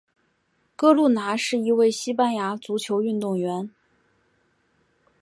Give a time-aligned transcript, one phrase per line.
[0.75, 3.69] 哥路拿是一位西班牙足球运动员。